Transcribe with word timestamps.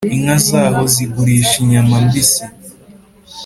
Inka 0.15 0.37
zaho 0.47 0.81
zigurisha 0.93 1.53
inyama 1.63 1.95
mbisi 2.05 2.43